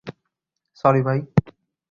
[0.75, 1.19] Sorry, ভাই।